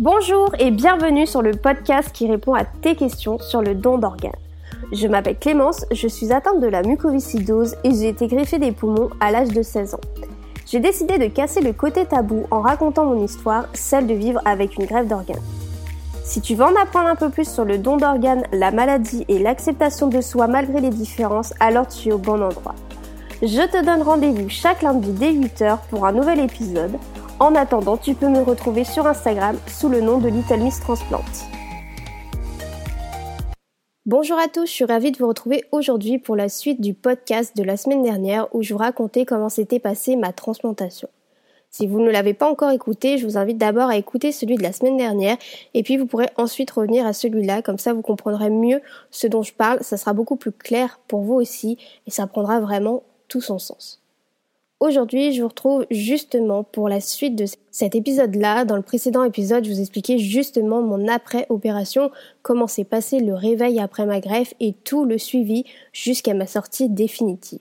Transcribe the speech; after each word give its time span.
Bonjour 0.00 0.54
et 0.60 0.70
bienvenue 0.70 1.26
sur 1.26 1.42
le 1.42 1.50
podcast 1.50 2.12
qui 2.12 2.30
répond 2.30 2.54
à 2.54 2.64
tes 2.64 2.94
questions 2.94 3.40
sur 3.40 3.62
le 3.62 3.74
don 3.74 3.98
d'organes. 3.98 4.30
Je 4.92 5.08
m'appelle 5.08 5.36
Clémence, 5.36 5.86
je 5.90 6.06
suis 6.06 6.32
atteinte 6.32 6.60
de 6.60 6.68
la 6.68 6.84
mucoviscidose 6.84 7.74
et 7.82 7.90
j'ai 7.90 8.06
été 8.06 8.28
greffée 8.28 8.60
des 8.60 8.70
poumons 8.70 9.10
à 9.18 9.32
l'âge 9.32 9.48
de 9.48 9.60
16 9.60 9.94
ans. 9.94 10.00
J'ai 10.66 10.78
décidé 10.78 11.18
de 11.18 11.26
casser 11.26 11.60
le 11.62 11.72
côté 11.72 12.06
tabou 12.06 12.46
en 12.52 12.60
racontant 12.60 13.06
mon 13.06 13.24
histoire, 13.24 13.64
celle 13.74 14.06
de 14.06 14.14
vivre 14.14 14.40
avec 14.44 14.78
une 14.78 14.86
greffe 14.86 15.08
d'organes. 15.08 15.42
Si 16.22 16.40
tu 16.40 16.54
veux 16.54 16.64
en 16.64 16.80
apprendre 16.80 17.08
un 17.08 17.16
peu 17.16 17.30
plus 17.30 17.52
sur 17.52 17.64
le 17.64 17.76
don 17.76 17.96
d'organes, 17.96 18.44
la 18.52 18.70
maladie 18.70 19.24
et 19.26 19.40
l'acceptation 19.40 20.06
de 20.06 20.20
soi 20.20 20.46
malgré 20.46 20.80
les 20.80 20.90
différences, 20.90 21.54
alors 21.58 21.88
tu 21.88 22.10
es 22.10 22.12
au 22.12 22.18
bon 22.18 22.40
endroit. 22.40 22.76
Je 23.42 23.66
te 23.66 23.84
donne 23.84 24.02
rendez-vous 24.02 24.48
chaque 24.48 24.82
lundi 24.82 25.10
dès 25.10 25.32
8h 25.32 25.78
pour 25.90 26.06
un 26.06 26.12
nouvel 26.12 26.38
épisode. 26.38 26.92
En 27.40 27.54
attendant, 27.54 27.96
tu 27.96 28.14
peux 28.14 28.28
me 28.28 28.40
retrouver 28.40 28.82
sur 28.82 29.06
Instagram 29.06 29.56
sous 29.68 29.88
le 29.88 30.00
nom 30.00 30.18
de 30.18 30.28
Little 30.28 30.58
Miss 30.58 30.80
Transplant. 30.80 31.22
Bonjour 34.06 34.36
à 34.38 34.48
tous, 34.48 34.66
je 34.66 34.72
suis 34.72 34.84
ravie 34.84 35.12
de 35.12 35.18
vous 35.18 35.28
retrouver 35.28 35.64
aujourd'hui 35.70 36.18
pour 36.18 36.34
la 36.34 36.48
suite 36.48 36.80
du 36.80 36.94
podcast 36.94 37.56
de 37.56 37.62
la 37.62 37.76
semaine 37.76 38.02
dernière 38.02 38.52
où 38.56 38.62
je 38.62 38.74
vous 38.74 38.80
racontais 38.80 39.24
comment 39.24 39.50
s'était 39.50 39.78
passée 39.78 40.16
ma 40.16 40.32
transplantation. 40.32 41.08
Si 41.70 41.86
vous 41.86 42.00
ne 42.00 42.10
l'avez 42.10 42.34
pas 42.34 42.50
encore 42.50 42.72
écouté, 42.72 43.18
je 43.18 43.26
vous 43.26 43.36
invite 43.36 43.58
d'abord 43.58 43.88
à 43.88 43.96
écouter 43.96 44.32
celui 44.32 44.56
de 44.56 44.62
la 44.62 44.72
semaine 44.72 44.96
dernière 44.96 45.36
et 45.74 45.84
puis 45.84 45.96
vous 45.96 46.06
pourrez 46.06 46.30
ensuite 46.36 46.72
revenir 46.72 47.06
à 47.06 47.12
celui-là, 47.12 47.62
comme 47.62 47.78
ça 47.78 47.92
vous 47.92 48.02
comprendrez 48.02 48.50
mieux 48.50 48.80
ce 49.12 49.28
dont 49.28 49.42
je 49.42 49.52
parle, 49.52 49.84
ça 49.84 49.96
sera 49.96 50.12
beaucoup 50.12 50.36
plus 50.36 50.50
clair 50.50 50.98
pour 51.06 51.20
vous 51.20 51.34
aussi 51.34 51.78
et 52.08 52.10
ça 52.10 52.26
prendra 52.26 52.58
vraiment 52.58 53.04
tout 53.28 53.42
son 53.42 53.60
sens. 53.60 53.97
Aujourd'hui, 54.80 55.32
je 55.32 55.42
vous 55.42 55.48
retrouve 55.48 55.86
justement 55.90 56.62
pour 56.62 56.88
la 56.88 57.00
suite 57.00 57.34
de 57.34 57.46
cet 57.72 57.96
épisode-là. 57.96 58.64
Dans 58.64 58.76
le 58.76 58.82
précédent 58.82 59.24
épisode, 59.24 59.64
je 59.64 59.72
vous 59.72 59.80
expliquais 59.80 60.18
justement 60.18 60.82
mon 60.82 61.08
après-opération, 61.08 62.12
comment 62.42 62.68
s'est 62.68 62.84
passé 62.84 63.18
le 63.18 63.34
réveil 63.34 63.80
après 63.80 64.06
ma 64.06 64.20
greffe 64.20 64.54
et 64.60 64.74
tout 64.84 65.04
le 65.04 65.18
suivi 65.18 65.64
jusqu'à 65.92 66.32
ma 66.32 66.46
sortie 66.46 66.88
définitive. 66.88 67.58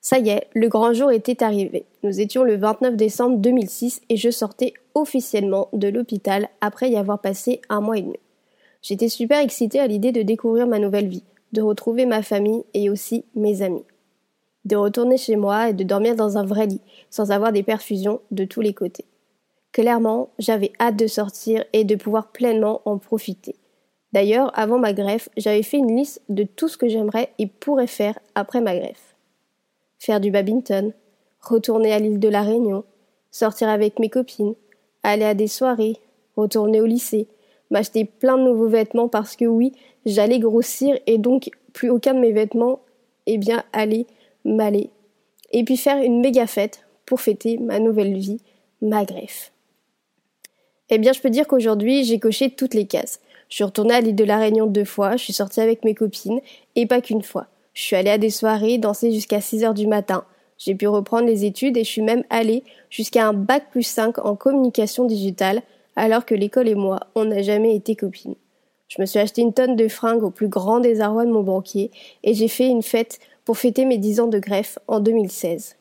Ça 0.00 0.20
y 0.20 0.28
est, 0.28 0.46
le 0.54 0.68
grand 0.68 0.92
jour 0.92 1.10
était 1.10 1.42
arrivé. 1.42 1.84
Nous 2.04 2.20
étions 2.20 2.44
le 2.44 2.56
29 2.56 2.94
décembre 2.94 3.38
2006 3.38 4.00
et 4.08 4.16
je 4.16 4.30
sortais 4.30 4.72
officiellement 4.94 5.68
de 5.72 5.88
l'hôpital 5.88 6.48
après 6.60 6.90
y 6.90 6.96
avoir 6.96 7.20
passé 7.20 7.60
un 7.68 7.80
mois 7.80 7.98
et 7.98 8.02
demi. 8.02 8.20
J'étais 8.82 9.08
super 9.08 9.40
excitée 9.40 9.80
à 9.80 9.88
l'idée 9.88 10.12
de 10.12 10.22
découvrir 10.22 10.68
ma 10.68 10.78
nouvelle 10.78 11.08
vie, 11.08 11.24
de 11.52 11.60
retrouver 11.60 12.06
ma 12.06 12.22
famille 12.22 12.62
et 12.72 12.88
aussi 12.88 13.24
mes 13.34 13.62
amis 13.62 13.84
de 14.64 14.76
retourner 14.76 15.16
chez 15.16 15.36
moi 15.36 15.70
et 15.70 15.72
de 15.72 15.84
dormir 15.84 16.16
dans 16.16 16.38
un 16.38 16.44
vrai 16.44 16.66
lit, 16.66 16.80
sans 17.10 17.30
avoir 17.30 17.52
des 17.52 17.62
perfusions 17.62 18.20
de 18.30 18.44
tous 18.44 18.60
les 18.60 18.74
côtés. 18.74 19.06
Clairement, 19.72 20.30
j'avais 20.38 20.72
hâte 20.80 20.96
de 20.96 21.06
sortir 21.06 21.64
et 21.72 21.84
de 21.84 21.94
pouvoir 21.94 22.32
pleinement 22.32 22.82
en 22.84 22.98
profiter. 22.98 23.56
D'ailleurs, 24.12 24.50
avant 24.58 24.78
ma 24.78 24.92
greffe, 24.92 25.28
j'avais 25.36 25.62
fait 25.62 25.78
une 25.78 25.96
liste 25.96 26.20
de 26.28 26.42
tout 26.42 26.68
ce 26.68 26.76
que 26.76 26.88
j'aimerais 26.88 27.32
et 27.38 27.46
pourrais 27.46 27.86
faire 27.86 28.18
après 28.34 28.60
ma 28.60 28.76
greffe. 28.76 29.14
Faire 29.98 30.20
du 30.20 30.30
badminton, 30.30 30.92
retourner 31.40 31.92
à 31.92 31.98
l'île 31.98 32.18
de 32.18 32.28
la 32.28 32.42
Réunion, 32.42 32.84
sortir 33.30 33.68
avec 33.68 33.98
mes 33.98 34.10
copines, 34.10 34.54
aller 35.04 35.24
à 35.24 35.34
des 35.34 35.46
soirées, 35.46 35.98
retourner 36.36 36.80
au 36.80 36.86
lycée, 36.86 37.28
m'acheter 37.70 38.04
plein 38.04 38.36
de 38.36 38.42
nouveaux 38.42 38.68
vêtements 38.68 39.08
parce 39.08 39.36
que 39.36 39.44
oui, 39.44 39.72
j'allais 40.04 40.40
grossir 40.40 40.98
et 41.06 41.18
donc 41.18 41.50
plus 41.72 41.90
aucun 41.90 42.14
de 42.14 42.20
mes 42.20 42.32
vêtements, 42.32 42.80
eh 43.26 43.38
bien, 43.38 43.62
aller 43.72 44.06
m'aller, 44.44 44.90
et 45.52 45.64
puis 45.64 45.76
faire 45.76 46.02
une 46.02 46.20
méga 46.20 46.46
fête 46.46 46.86
pour 47.06 47.20
fêter 47.20 47.58
ma 47.58 47.78
nouvelle 47.78 48.16
vie, 48.16 48.40
ma 48.82 49.04
greffe. 49.04 49.52
Eh 50.88 50.98
bien, 50.98 51.12
je 51.12 51.20
peux 51.20 51.30
dire 51.30 51.46
qu'aujourd'hui, 51.46 52.04
j'ai 52.04 52.18
coché 52.18 52.50
toutes 52.50 52.74
les 52.74 52.86
cases. 52.86 53.20
Je 53.48 53.56
suis 53.56 53.64
retournée 53.64 53.94
à 53.94 54.00
l'île 54.00 54.16
de 54.16 54.24
la 54.24 54.38
Réunion 54.38 54.66
deux 54.66 54.84
fois, 54.84 55.16
je 55.16 55.24
suis 55.24 55.32
sortie 55.32 55.60
avec 55.60 55.84
mes 55.84 55.94
copines, 55.94 56.40
et 56.76 56.86
pas 56.86 57.00
qu'une 57.00 57.22
fois. 57.22 57.46
Je 57.74 57.82
suis 57.82 57.96
allée 57.96 58.10
à 58.10 58.18
des 58.18 58.30
soirées, 58.30 58.78
danser 58.78 59.12
jusqu'à 59.12 59.40
6 59.40 59.64
heures 59.64 59.74
du 59.74 59.86
matin. 59.86 60.24
J'ai 60.58 60.74
pu 60.74 60.86
reprendre 60.86 61.26
les 61.26 61.44
études 61.44 61.76
et 61.76 61.84
je 61.84 61.88
suis 61.88 62.02
même 62.02 62.24
allée 62.28 62.64
jusqu'à 62.90 63.26
un 63.26 63.32
bac 63.32 63.70
plus 63.70 63.82
5 63.82 64.24
en 64.24 64.36
communication 64.36 65.06
digitale, 65.06 65.62
alors 65.96 66.26
que 66.26 66.34
l'école 66.34 66.68
et 66.68 66.74
moi, 66.74 67.00
on 67.14 67.24
n'a 67.24 67.42
jamais 67.42 67.74
été 67.74 67.96
copines. 67.96 68.34
Je 68.88 69.00
me 69.00 69.06
suis 69.06 69.20
acheté 69.20 69.40
une 69.40 69.52
tonne 69.52 69.76
de 69.76 69.88
fringues 69.88 70.24
au 70.24 70.30
plus 70.30 70.48
grand 70.48 70.80
désarroi 70.80 71.24
de 71.24 71.30
mon 71.30 71.42
banquier 71.42 71.92
et 72.24 72.34
j'ai 72.34 72.48
fait 72.48 72.66
une 72.66 72.82
fête 72.82 73.20
pour 73.50 73.58
fêter 73.58 73.84
mes 73.84 73.98
10 73.98 74.20
ans 74.20 74.26
de 74.28 74.38
greffe 74.38 74.78
en 74.86 75.00
2016. 75.00 75.74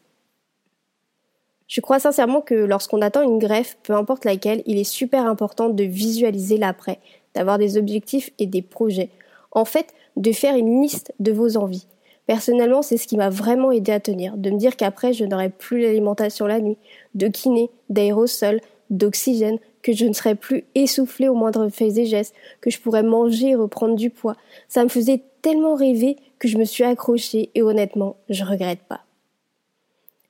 Je 1.67 1.81
crois 1.81 1.99
sincèrement 1.99 2.41
que 2.41 2.55
lorsqu'on 2.55 2.99
attend 2.99 3.21
une 3.21 3.37
greffe, 3.37 3.77
peu 3.83 3.93
importe 3.93 4.25
laquelle, 4.25 4.63
il 4.65 4.79
est 4.79 4.83
super 4.83 5.27
important 5.27 5.69
de 5.69 5.83
visualiser 5.83 6.57
l'après, 6.57 6.97
d'avoir 7.35 7.59
des 7.59 7.77
objectifs 7.77 8.31
et 8.39 8.47
des 8.47 8.63
projets. 8.63 9.11
En 9.51 9.65
fait, 9.65 9.93
de 10.15 10.31
faire 10.31 10.55
une 10.55 10.81
liste 10.81 11.13
de 11.19 11.31
vos 11.31 11.57
envies. 11.57 11.85
Personnellement, 12.25 12.81
c'est 12.81 12.97
ce 12.97 13.05
qui 13.05 13.17
m'a 13.17 13.29
vraiment 13.29 13.71
aidé 13.71 13.91
à 13.91 13.99
tenir, 13.99 14.35
de 14.35 14.49
me 14.49 14.57
dire 14.57 14.75
qu'après, 14.75 15.13
je 15.13 15.25
n'aurai 15.25 15.49
plus 15.49 15.79
l'alimentation 15.79 16.47
la 16.47 16.61
nuit, 16.61 16.79
de 17.13 17.27
kiné, 17.27 17.69
d'aérosol, 17.89 18.61
d'oxygène, 18.89 19.59
que 19.83 19.93
je 19.93 20.05
ne 20.05 20.13
serais 20.13 20.33
plus 20.33 20.65
essoufflée 20.73 21.29
au 21.29 21.35
moindre 21.35 21.69
fait 21.69 21.95
et 21.99 22.07
gestes, 22.07 22.33
que 22.61 22.71
je 22.71 22.79
pourrais 22.79 23.03
manger 23.03 23.49
et 23.49 23.55
reprendre 23.55 23.95
du 23.95 24.09
poids. 24.09 24.35
Ça 24.67 24.83
me 24.83 24.89
faisait 24.89 25.21
tellement 25.41 25.75
rêver 25.75 26.17
que 26.37 26.47
je 26.47 26.57
me 26.57 26.65
suis 26.65 26.83
accrochée 26.83 27.49
et 27.55 27.61
honnêtement, 27.61 28.15
je 28.29 28.43
regrette 28.43 28.81
pas. 28.81 29.01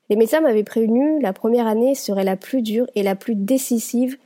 Les 0.10 0.16
médecins 0.16 0.42
m'avaient 0.42 0.64
prévenu, 0.64 1.22
la 1.22 1.34
première 1.34 1.68
année 1.68 1.94
serait 1.94 2.24
la 2.24 2.36
plus 2.36 2.62
dure 2.62 2.88
et 2.96 3.04
la 3.04 3.16
plus 3.16 3.36
décisive 3.36 4.18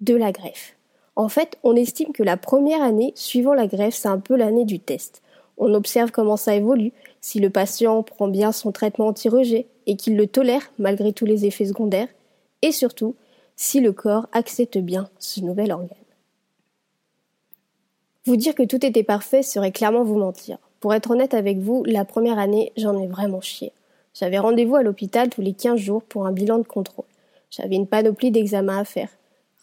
de 0.00 0.14
la 0.14 0.32
greffe. 0.32 0.76
En 1.14 1.28
fait, 1.28 1.58
on 1.62 1.76
estime 1.76 2.12
que 2.12 2.22
la 2.22 2.36
première 2.36 2.82
année 2.82 3.12
suivant 3.14 3.54
la 3.54 3.66
greffe, 3.66 3.94
c'est 3.94 4.08
un 4.08 4.18
peu 4.18 4.36
l'année 4.36 4.64
du 4.64 4.80
test. 4.80 5.22
On 5.58 5.72
observe 5.74 6.10
comment 6.10 6.36
ça 6.36 6.54
évolue, 6.54 6.92
si 7.20 7.40
le 7.40 7.50
patient 7.50 8.02
prend 8.02 8.28
bien 8.28 8.52
son 8.52 8.72
traitement 8.72 9.08
anti-rejet 9.08 9.66
et 9.86 9.96
qu'il 9.96 10.16
le 10.16 10.26
tolère 10.26 10.70
malgré 10.78 11.12
tous 11.12 11.26
les 11.26 11.46
effets 11.46 11.66
secondaires, 11.66 12.08
et 12.62 12.72
surtout, 12.72 13.14
si 13.56 13.80
le 13.80 13.92
corps 13.92 14.28
accepte 14.32 14.78
bien 14.78 15.08
ce 15.18 15.40
nouvel 15.40 15.72
organe. 15.72 16.05
Vous 18.26 18.36
dire 18.36 18.56
que 18.56 18.64
tout 18.64 18.84
était 18.84 19.04
parfait 19.04 19.44
serait 19.44 19.70
clairement 19.70 20.02
vous 20.02 20.18
mentir. 20.18 20.58
Pour 20.80 20.92
être 20.92 21.12
honnête 21.12 21.32
avec 21.32 21.58
vous, 21.58 21.84
la 21.84 22.04
première 22.04 22.40
année, 22.40 22.72
j'en 22.76 23.00
ai 23.00 23.06
vraiment 23.06 23.40
chié. 23.40 23.70
J'avais 24.14 24.38
rendez-vous 24.38 24.74
à 24.74 24.82
l'hôpital 24.82 25.28
tous 25.28 25.42
les 25.42 25.52
15 25.52 25.78
jours 25.78 26.02
pour 26.02 26.26
un 26.26 26.32
bilan 26.32 26.58
de 26.58 26.64
contrôle. 26.64 27.04
J'avais 27.50 27.76
une 27.76 27.86
panoplie 27.86 28.32
d'examens 28.32 28.80
à 28.80 28.84
faire. 28.84 29.10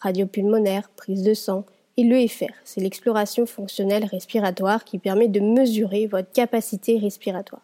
Radio 0.00 0.26
pulmonaire, 0.26 0.88
prise 0.96 1.22
de 1.22 1.34
sang 1.34 1.64
et 1.98 2.04
l'EFR, 2.04 2.54
c'est 2.64 2.80
l'exploration 2.80 3.44
fonctionnelle 3.44 4.06
respiratoire 4.06 4.84
qui 4.84 4.98
permet 4.98 5.28
de 5.28 5.40
mesurer 5.40 6.06
votre 6.06 6.32
capacité 6.32 6.98
respiratoire. 6.98 7.62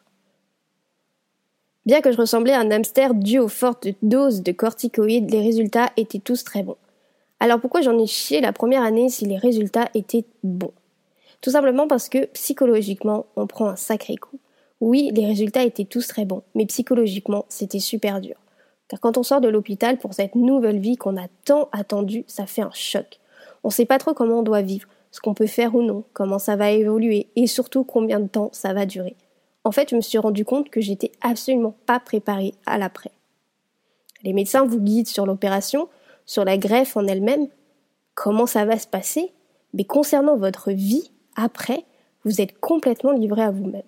Bien 1.87 2.03
que 2.03 2.12
je 2.12 2.19
ressemblais 2.19 2.53
à 2.53 2.61
un 2.61 2.71
hamster 2.71 3.15
dû 3.15 3.38
aux 3.38 3.49
fortes 3.49 3.88
doses 4.03 4.43
de 4.43 4.53
corticoïdes, 4.53 5.31
les 5.31 5.41
résultats 5.41 5.93
étaient 5.97 6.19
tous 6.19 6.44
très 6.44 6.62
bons. 6.62 6.77
Alors 7.41 7.59
pourquoi 7.59 7.81
j'en 7.81 7.99
ai 7.99 8.06
chié 8.06 8.43
la 8.43 8.53
première 8.53 8.82
année 8.82 9.09
si 9.09 9.25
les 9.25 9.38
résultats 9.38 9.88
étaient 9.94 10.27
bons? 10.44 10.72
Tout 11.40 11.50
simplement 11.50 11.88
parce 11.88 12.08
que 12.08 12.26
psychologiquement, 12.26 13.26
on 13.36 13.46
prend 13.46 13.68
un 13.68 13.76
sacré 13.76 14.16
coup. 14.16 14.38
Oui, 14.80 15.10
les 15.14 15.26
résultats 15.26 15.64
étaient 15.64 15.84
tous 15.84 16.06
très 16.06 16.24
bons, 16.24 16.42
mais 16.54 16.66
psychologiquement, 16.66 17.46
c'était 17.48 17.78
super 17.78 18.20
dur. 18.20 18.36
Car 18.88 19.00
quand 19.00 19.18
on 19.18 19.22
sort 19.22 19.40
de 19.40 19.48
l'hôpital 19.48 19.98
pour 19.98 20.14
cette 20.14 20.34
nouvelle 20.34 20.80
vie 20.80 20.96
qu'on 20.96 21.16
a 21.16 21.28
tant 21.44 21.68
attendue, 21.72 22.24
ça 22.26 22.46
fait 22.46 22.62
un 22.62 22.72
choc. 22.72 23.20
On 23.62 23.68
ne 23.68 23.72
sait 23.72 23.84
pas 23.84 23.98
trop 23.98 24.14
comment 24.14 24.40
on 24.40 24.42
doit 24.42 24.62
vivre, 24.62 24.88
ce 25.10 25.20
qu'on 25.20 25.34
peut 25.34 25.46
faire 25.46 25.74
ou 25.74 25.82
non, 25.82 26.04
comment 26.12 26.38
ça 26.38 26.56
va 26.56 26.70
évoluer 26.70 27.28
et 27.36 27.46
surtout 27.46 27.84
combien 27.84 28.20
de 28.20 28.28
temps 28.28 28.50
ça 28.52 28.72
va 28.72 28.86
durer. 28.86 29.16
En 29.64 29.72
fait, 29.72 29.90
je 29.90 29.96
me 29.96 30.00
suis 30.00 30.18
rendu 30.18 30.44
compte 30.44 30.70
que 30.70 30.80
j'étais 30.80 31.12
absolument 31.20 31.74
pas 31.86 32.00
préparée 32.00 32.54
à 32.66 32.78
l'après. 32.78 33.12
Les 34.22 34.32
médecins 34.32 34.64
vous 34.64 34.80
guident 34.80 35.08
sur 35.08 35.26
l'opération, 35.26 35.88
sur 36.26 36.44
la 36.44 36.58
greffe 36.58 36.96
en 36.96 37.06
elle-même, 37.06 37.48
comment 38.14 38.46
ça 38.46 38.64
va 38.64 38.78
se 38.78 38.86
passer, 38.86 39.32
mais 39.75 39.84
concernant 39.84 40.36
votre 40.36 40.72
vie 40.72 41.10
après, 41.37 41.85
vous 42.25 42.41
êtes 42.41 42.59
complètement 42.61 43.12
livré 43.12 43.43
à 43.43 43.50
vous-même. 43.50 43.82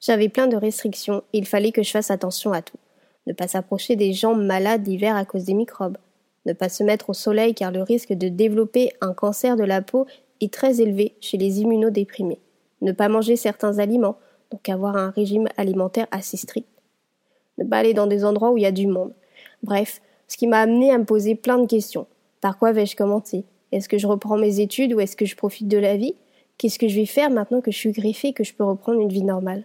J'avais 0.00 0.28
plein 0.28 0.48
de 0.48 0.56
restrictions 0.56 1.22
et 1.32 1.38
il 1.38 1.46
fallait 1.46 1.72
que 1.72 1.82
je 1.82 1.90
fasse 1.90 2.10
attention 2.10 2.52
à 2.52 2.62
tout. 2.62 2.78
Ne 3.26 3.32
pas 3.32 3.46
s'approcher 3.46 3.94
des 3.94 4.12
gens 4.12 4.34
malades 4.34 4.86
l'hiver 4.86 5.16
à 5.16 5.24
cause 5.24 5.44
des 5.44 5.54
microbes. 5.54 5.98
Ne 6.44 6.52
pas 6.52 6.68
se 6.68 6.82
mettre 6.82 7.10
au 7.10 7.14
soleil 7.14 7.54
car 7.54 7.70
le 7.70 7.82
risque 7.82 8.12
de 8.12 8.28
développer 8.28 8.90
un 9.00 9.14
cancer 9.14 9.56
de 9.56 9.62
la 9.62 9.80
peau 9.80 10.06
est 10.40 10.52
très 10.52 10.80
élevé 10.80 11.14
chez 11.20 11.38
les 11.38 11.60
immunodéprimés. 11.60 12.40
Ne 12.80 12.90
pas 12.90 13.08
manger 13.08 13.36
certains 13.36 13.78
aliments, 13.78 14.18
donc 14.50 14.68
avoir 14.68 14.96
un 14.96 15.10
régime 15.10 15.46
alimentaire 15.56 16.08
assez 16.10 16.36
strict. 16.36 16.66
Ne 17.58 17.64
pas 17.64 17.78
aller 17.78 17.94
dans 17.94 18.08
des 18.08 18.24
endroits 18.24 18.50
où 18.50 18.58
il 18.58 18.64
y 18.64 18.66
a 18.66 18.72
du 18.72 18.88
monde. 18.88 19.12
Bref, 19.62 20.02
ce 20.26 20.36
qui 20.36 20.48
m'a 20.48 20.60
amené 20.60 20.90
à 20.90 20.98
me 20.98 21.04
poser 21.04 21.36
plein 21.36 21.58
de 21.58 21.66
questions. 21.66 22.08
Par 22.40 22.58
quoi 22.58 22.72
vais-je 22.72 22.96
commencer? 22.96 23.44
Est-ce 23.70 23.88
que 23.88 23.98
je 23.98 24.08
reprends 24.08 24.36
mes 24.36 24.58
études 24.58 24.94
ou 24.94 25.00
est-ce 25.00 25.16
que 25.16 25.26
je 25.26 25.36
profite 25.36 25.68
de 25.68 25.78
la 25.78 25.96
vie? 25.96 26.16
Qu'est-ce 26.58 26.78
que 26.78 26.88
je 26.88 26.96
vais 26.96 27.06
faire 27.06 27.30
maintenant 27.30 27.60
que 27.60 27.70
je 27.70 27.78
suis 27.78 27.92
greffée 27.92 28.28
et 28.28 28.32
que 28.32 28.44
je 28.44 28.54
peux 28.54 28.64
reprendre 28.64 29.00
une 29.00 29.12
vie 29.12 29.24
normale? 29.24 29.64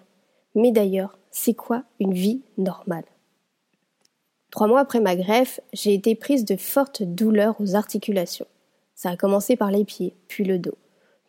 Mais 0.56 0.72
d'ailleurs, 0.72 1.18
c'est 1.32 1.54
quoi 1.54 1.84
une 2.00 2.14
vie 2.14 2.42
normale? 2.58 3.06
Trois 4.50 4.68
mois 4.68 4.80
après 4.80 5.00
ma 5.00 5.16
greffe, 5.16 5.60
j'ai 5.74 5.94
été 5.94 6.16
prise 6.16 6.46
de 6.46 6.56
fortes 6.56 7.04
douleurs 7.04 7.56
aux 7.60 7.76
articulations. 7.76 8.48
Ça 8.96 9.12
a 9.12 9.18
commencé 9.18 9.56
par 9.56 9.70
les 9.70 9.86
pieds, 9.86 10.16
puis 10.28 10.44
le 10.44 10.58
dos. 10.58 10.78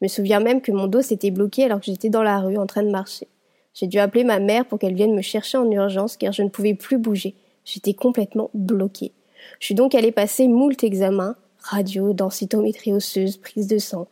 Je 0.01 0.05
me 0.05 0.09
souviens 0.09 0.41
même 0.41 0.63
que 0.63 0.73
mon 0.73 0.87
dos 0.87 1.03
s'était 1.03 1.31
bloqué 1.31 1.65
alors 1.65 1.81
que 1.81 1.87
j'étais 1.87 2.09
dans 2.09 2.23
la 2.23 2.39
rue 2.39 2.57
en 2.57 2.67
train 2.67 2.83
de 2.83 2.91
marcher. 2.91 3.27
J'ai 3.75 3.87
dû 3.87 3.99
appeler 3.99 4.25
ma 4.25 4.39
mère 4.39 4.65
pour 4.65 4.79
qu'elle 4.79 4.95
vienne 4.95 5.15
me 5.15 5.23
chercher 5.23 5.59
en 5.59 5.71
urgence 5.71 6.17
car 6.17 6.33
je 6.33 6.43
ne 6.43 6.49
pouvais 6.49 6.75
plus 6.75 6.99
bouger. 6.99 7.35
J'étais 7.65 7.93
complètement 7.93 8.51
bloquée. 8.55 9.13
Je 9.61 9.67
suis 9.67 9.75
donc 9.75 9.95
allée 9.95 10.13
passer 10.13 10.49
moult 10.49 10.83
examens, 10.83 11.37
radio, 11.59 12.13
densitométrie 12.13 12.93
osseuse, 12.93 13.37
prise 13.37 13.67
de 13.67 13.79
sang. 13.79 14.07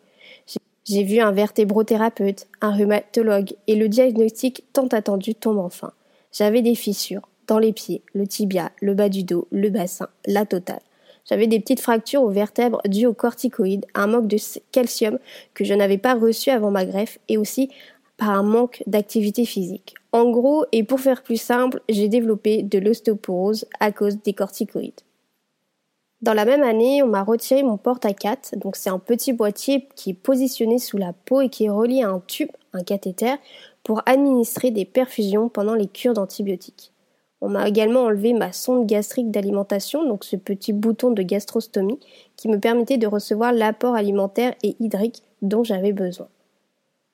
J'ai 0.89 1.03
vu 1.03 1.19
un 1.19 1.33
vertébrothérapeute, 1.33 2.47
un 2.61 2.71
rhumatologue 2.71 3.55
et 3.67 3.75
le 3.75 3.89
diagnostic 3.89 4.63
tant 4.73 4.87
attendu 4.87 5.35
tombe 5.35 5.59
enfin. 5.59 5.93
J'avais 6.33 6.63
des 6.63 6.77
fissures 6.77 7.29
dans 7.49 7.59
les 7.59 7.73
pieds, 7.73 8.03
le 8.15 8.25
tibia, 8.29 8.71
le 8.81 8.95
bas 8.95 9.09
du 9.09 9.25
dos, 9.25 9.49
le 9.51 9.69
bassin, 9.69 10.09
la 10.27 10.47
totale. 10.47 10.83
J'avais 11.29 11.49
des 11.49 11.59
petites 11.59 11.81
fractures 11.81 12.23
aux 12.23 12.31
vertèbres 12.31 12.81
dues 12.85 13.07
aux 13.07 13.15
corticoïdes, 13.15 13.85
un 13.95 14.07
manque 14.07 14.29
de 14.29 14.37
calcium 14.71 15.19
que 15.55 15.65
je 15.65 15.75
n'avais 15.75 15.99
pas 15.99 16.15
reçu 16.15 16.51
avant 16.51 16.71
ma 16.71 16.85
greffe 16.85 17.19
et 17.29 17.37
aussi 17.37 17.69
par 18.17 18.31
un 18.31 18.45
manque 18.45 18.85
d'activité 18.87 19.45
physique. 19.45 19.95
En 20.13 20.31
gros, 20.31 20.67
et 20.71 20.85
pour 20.85 21.01
faire 21.01 21.25
plus 21.25 21.41
simple, 21.41 21.81
j'ai 21.89 22.09
développé 22.09 22.63
de 22.63 22.79
l'ostéoporose 22.79 23.67
à 23.81 23.91
cause 23.91 24.23
des 24.23 24.35
corticoïdes. 24.35 25.01
Dans 26.23 26.33
la 26.33 26.47
même 26.47 26.63
année, 26.63 27.03
on 27.03 27.09
m'a 27.09 27.23
retiré 27.23 27.63
mon 27.63 27.77
porte 27.77 28.07
à 28.07 28.15
4 28.15 28.57
donc 28.57 28.77
c'est 28.77 28.89
un 28.89 28.99
petit 28.99 29.35
boîtier 29.35 29.87
qui 29.97 30.11
est 30.11 30.15
positionné 30.15 30.79
sous 30.79 30.97
la 30.97 31.13
peau 31.13 31.43
et 31.43 31.51
qui 31.51 31.67
est 31.67 31.71
relié 31.71 32.03
à 32.03 32.09
un 32.09 32.21
tube, 32.27 32.51
un 32.73 32.83
cathéter, 32.83 33.35
pour 33.85 34.03
administrer 34.07 34.71
des 34.71 34.87
perfusions 34.87 35.51
pendant 35.51 35.75
les 35.75 35.87
cures 35.87 36.15
d'antibiotiques. 36.15 36.93
On 37.43 37.51
m'a 37.51 37.69
également 37.69 38.05
enlevé 38.05 38.33
ma 38.33 38.51
sonde 38.53 38.87
gastrique 38.87 39.31
d'alimentation, 39.31 40.09
donc 40.09 40.25
ce 40.25 40.37
petit 40.37 40.73
bouton 40.73 41.11
de 41.11 41.23
gastrostomie 41.23 42.01
qui 42.37 42.49
me 42.49 42.59
permettait 42.59 42.97
de 42.97 43.07
recevoir 43.07 43.53
l'apport 43.53 43.95
alimentaire 43.95 44.55
et 44.63 44.75
hydrique 44.81 45.23
dont 45.43 45.65
j'avais 45.65 45.93
besoin. 45.93 46.29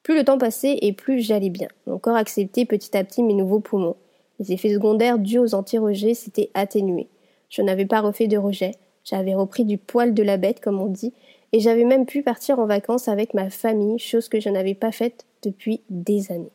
Plus 0.04 0.14
le 0.14 0.24
temps 0.24 0.38
passait 0.38 0.78
et 0.80 0.92
plus 0.92 1.20
j'allais 1.20 1.50
bien. 1.50 1.68
Mon 1.86 1.98
corps 1.98 2.16
acceptait 2.16 2.66
petit 2.66 2.96
à 2.96 3.02
petit 3.02 3.24
mes 3.24 3.34
nouveaux 3.34 3.60
poumons. 3.60 3.96
Les 4.38 4.52
effets 4.52 4.72
secondaires 4.72 5.18
dus 5.18 5.38
aux 5.38 5.54
anti-rejets 5.54 6.14
s'étaient 6.14 6.50
atténués. 6.54 7.08
Je 7.50 7.62
n'avais 7.62 7.86
pas 7.86 8.00
refait 8.00 8.28
de 8.28 8.38
rejet, 8.38 8.72
j'avais 9.04 9.34
repris 9.34 9.64
du 9.64 9.78
poil 9.78 10.14
de 10.14 10.22
la 10.22 10.36
bête, 10.36 10.60
comme 10.60 10.80
on 10.80 10.86
dit, 10.86 11.12
et 11.52 11.60
j'avais 11.60 11.84
même 11.84 12.06
pu 12.06 12.22
partir 12.22 12.58
en 12.58 12.66
vacances 12.66 13.08
avec 13.08 13.34
ma 13.34 13.50
famille, 13.50 13.98
chose 13.98 14.28
que 14.28 14.40
je 14.40 14.48
n'avais 14.48 14.74
pas 14.74 14.92
faite 14.92 15.26
depuis 15.42 15.82
des 15.90 16.32
années. 16.32 16.52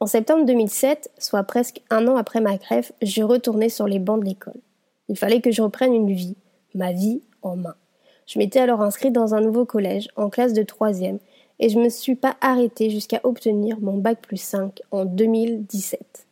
En 0.00 0.06
septembre 0.06 0.44
2007, 0.46 1.10
soit 1.18 1.42
presque 1.44 1.82
un 1.90 2.08
an 2.08 2.16
après 2.16 2.40
ma 2.40 2.56
greffe, 2.56 2.92
je 3.02 3.22
retournais 3.22 3.68
sur 3.68 3.86
les 3.86 3.98
bancs 3.98 4.20
de 4.20 4.24
l'école. 4.24 4.60
Il 5.08 5.16
fallait 5.16 5.40
que 5.40 5.50
je 5.50 5.62
reprenne 5.62 5.94
une 5.94 6.12
vie, 6.12 6.36
ma 6.74 6.92
vie 6.92 7.22
en 7.42 7.56
main. 7.56 7.74
Je 8.26 8.38
m'étais 8.38 8.60
alors 8.60 8.80
inscrite 8.80 9.12
dans 9.12 9.34
un 9.34 9.40
nouveau 9.40 9.64
collège, 9.64 10.08
en 10.16 10.30
classe 10.30 10.52
de 10.52 10.62
troisième, 10.62 11.18
et 11.58 11.68
je 11.68 11.78
ne 11.78 11.84
me 11.84 11.88
suis 11.88 12.14
pas 12.14 12.36
arrêtée 12.40 12.90
jusqu'à 12.90 13.20
obtenir 13.24 13.78
mon 13.80 13.98
bac 13.98 14.20
plus 14.22 14.40
5 14.40 14.80
en 14.90 15.04
2017. 15.04 16.26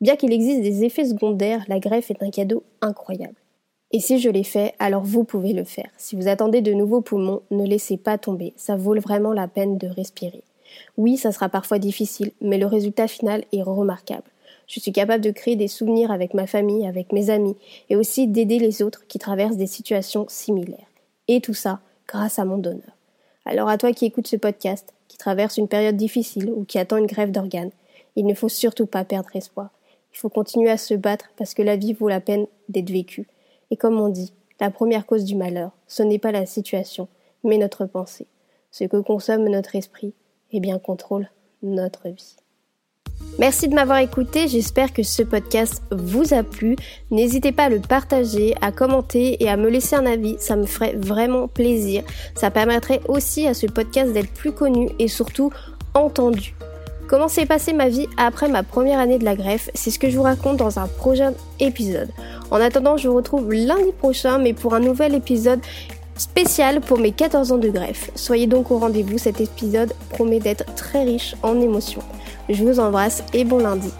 Bien 0.00 0.16
qu'il 0.16 0.32
existe 0.32 0.62
des 0.62 0.84
effets 0.84 1.04
secondaires, 1.04 1.64
la 1.68 1.78
greffe 1.78 2.10
est 2.10 2.22
un 2.22 2.30
cadeau 2.30 2.64
incroyable. 2.80 3.34
Et 3.92 4.00
si 4.00 4.20
je 4.20 4.30
l'ai 4.30 4.44
fait, 4.44 4.74
alors 4.78 5.02
vous 5.02 5.24
pouvez 5.24 5.52
le 5.52 5.64
faire. 5.64 5.88
Si 5.96 6.14
vous 6.14 6.28
attendez 6.28 6.60
de 6.60 6.72
nouveaux 6.72 7.00
poumons, 7.00 7.42
ne 7.50 7.66
laissez 7.66 7.96
pas 7.96 8.18
tomber, 8.18 8.52
ça 8.56 8.76
vaut 8.76 8.98
vraiment 9.00 9.32
la 9.32 9.48
peine 9.48 9.78
de 9.78 9.88
respirer. 9.88 10.42
Oui, 10.96 11.16
ça 11.16 11.32
sera 11.32 11.48
parfois 11.48 11.80
difficile, 11.80 12.30
mais 12.40 12.58
le 12.58 12.66
résultat 12.66 13.08
final 13.08 13.44
est 13.52 13.62
remarquable. 13.62 14.30
Je 14.68 14.78
suis 14.78 14.92
capable 14.92 15.24
de 15.24 15.32
créer 15.32 15.56
des 15.56 15.66
souvenirs 15.66 16.12
avec 16.12 16.32
ma 16.34 16.46
famille, 16.46 16.86
avec 16.86 17.12
mes 17.12 17.30
amis, 17.30 17.56
et 17.88 17.96
aussi 17.96 18.28
d'aider 18.28 18.60
les 18.60 18.82
autres 18.82 19.04
qui 19.08 19.18
traversent 19.18 19.56
des 19.56 19.66
situations 19.66 20.26
similaires. 20.28 20.86
Et 21.26 21.40
tout 21.40 21.54
ça 21.54 21.80
grâce 22.06 22.38
à 22.38 22.44
mon 22.44 22.58
donneur. 22.58 22.96
Alors 23.44 23.68
à 23.68 23.78
toi 23.78 23.92
qui 23.92 24.06
écoutes 24.06 24.28
ce 24.28 24.36
podcast, 24.36 24.94
qui 25.08 25.16
traverse 25.16 25.56
une 25.56 25.66
période 25.66 25.96
difficile 25.96 26.50
ou 26.50 26.64
qui 26.64 26.78
attend 26.78 26.98
une 26.98 27.06
grève 27.06 27.32
d'organes, 27.32 27.72
il 28.14 28.26
ne 28.26 28.34
faut 28.34 28.48
surtout 28.48 28.86
pas 28.86 29.04
perdre 29.04 29.34
espoir. 29.34 29.70
Il 30.12 30.18
faut 30.18 30.28
continuer 30.28 30.70
à 30.70 30.76
se 30.76 30.94
battre 30.94 31.30
parce 31.36 31.54
que 31.54 31.62
la 31.62 31.76
vie 31.76 31.92
vaut 31.92 32.08
la 32.08 32.20
peine 32.20 32.46
d'être 32.68 32.90
vécue. 32.90 33.26
Et 33.70 33.76
comme 33.76 34.00
on 34.00 34.08
dit, 34.08 34.32
la 34.60 34.70
première 34.70 35.06
cause 35.06 35.24
du 35.24 35.36
malheur, 35.36 35.72
ce 35.86 36.02
n'est 36.02 36.18
pas 36.18 36.32
la 36.32 36.46
situation, 36.46 37.08
mais 37.44 37.58
notre 37.58 37.86
pensée. 37.86 38.26
Ce 38.70 38.84
que 38.84 39.00
consomme 39.00 39.48
notre 39.48 39.74
esprit, 39.74 40.14
et 40.52 40.60
bien 40.60 40.78
contrôle 40.78 41.28
notre 41.62 42.08
vie. 42.08 42.36
Merci 43.38 43.68
de 43.68 43.74
m'avoir 43.74 43.98
écouté, 43.98 44.48
j'espère 44.48 44.92
que 44.92 45.02
ce 45.02 45.22
podcast 45.22 45.82
vous 45.90 46.34
a 46.34 46.42
plu. 46.42 46.76
N'hésitez 47.10 47.52
pas 47.52 47.64
à 47.64 47.68
le 47.68 47.80
partager, 47.80 48.54
à 48.60 48.72
commenter 48.72 49.42
et 49.42 49.48
à 49.48 49.56
me 49.56 49.68
laisser 49.68 49.96
un 49.96 50.06
avis, 50.06 50.36
ça 50.38 50.56
me 50.56 50.66
ferait 50.66 50.94
vraiment 50.94 51.48
plaisir. 51.48 52.02
Ça 52.34 52.50
permettrait 52.50 53.00
aussi 53.08 53.46
à 53.46 53.54
ce 53.54 53.66
podcast 53.66 54.12
d'être 54.12 54.32
plus 54.32 54.52
connu 54.52 54.90
et 54.98 55.08
surtout 55.08 55.50
entendu. 55.94 56.54
Comment 57.10 57.26
s'est 57.26 57.44
passée 57.44 57.72
ma 57.72 57.88
vie 57.88 58.06
après 58.16 58.46
ma 58.46 58.62
première 58.62 59.00
année 59.00 59.18
de 59.18 59.24
la 59.24 59.34
greffe? 59.34 59.68
C'est 59.74 59.90
ce 59.90 59.98
que 59.98 60.08
je 60.08 60.16
vous 60.16 60.22
raconte 60.22 60.58
dans 60.58 60.78
un 60.78 60.86
prochain 60.86 61.32
épisode. 61.58 62.08
En 62.52 62.60
attendant, 62.60 62.96
je 62.96 63.08
vous 63.08 63.16
retrouve 63.16 63.52
lundi 63.52 63.90
prochain, 63.98 64.38
mais 64.38 64.52
pour 64.52 64.74
un 64.74 64.78
nouvel 64.78 65.16
épisode 65.16 65.58
spécial 66.16 66.80
pour 66.80 66.98
mes 66.98 67.10
14 67.10 67.50
ans 67.50 67.58
de 67.58 67.68
greffe. 67.68 68.12
Soyez 68.14 68.46
donc 68.46 68.70
au 68.70 68.78
rendez-vous, 68.78 69.18
cet 69.18 69.40
épisode 69.40 69.92
promet 70.10 70.38
d'être 70.38 70.72
très 70.76 71.02
riche 71.02 71.34
en 71.42 71.60
émotions. 71.60 72.02
Je 72.48 72.62
vous 72.62 72.78
embrasse 72.78 73.24
et 73.34 73.42
bon 73.42 73.58
lundi. 73.58 73.90